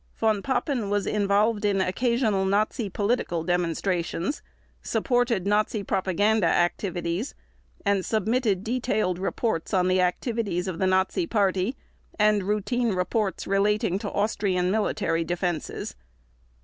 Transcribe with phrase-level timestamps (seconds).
[0.15, 4.41] Von Papen was involved in occasional Nazi political demonstrations,
[4.81, 7.35] supported Nazi propaganda activities
[7.85, 11.75] and submitted detailed reports on the activities of the Nazi Party,
[12.17, 15.95] and routine reports relating to Austrian military defenses.